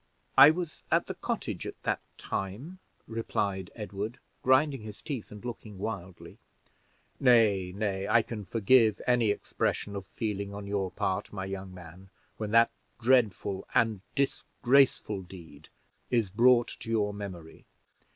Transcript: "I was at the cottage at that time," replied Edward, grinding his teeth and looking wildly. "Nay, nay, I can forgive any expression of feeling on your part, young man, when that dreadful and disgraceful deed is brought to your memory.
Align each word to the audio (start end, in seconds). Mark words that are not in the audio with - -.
"I 0.35 0.49
was 0.49 0.81
at 0.91 1.05
the 1.05 1.13
cottage 1.13 1.67
at 1.67 1.79
that 1.83 2.01
time," 2.17 2.79
replied 3.05 3.69
Edward, 3.75 4.17
grinding 4.41 4.81
his 4.81 4.99
teeth 4.99 5.31
and 5.31 5.45
looking 5.45 5.77
wildly. 5.77 6.39
"Nay, 7.19 7.71
nay, 7.71 8.07
I 8.07 8.23
can 8.23 8.43
forgive 8.43 8.99
any 9.05 9.29
expression 9.29 9.95
of 9.95 10.07
feeling 10.07 10.55
on 10.55 10.65
your 10.65 10.89
part, 10.89 11.31
young 11.31 11.71
man, 11.71 12.09
when 12.37 12.49
that 12.49 12.71
dreadful 12.99 13.67
and 13.75 14.01
disgraceful 14.15 15.21
deed 15.21 15.69
is 16.09 16.31
brought 16.31 16.69
to 16.79 16.89
your 16.89 17.13
memory. 17.13 17.65